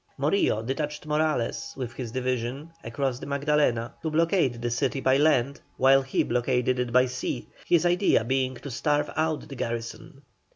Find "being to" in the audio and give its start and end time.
8.23-8.71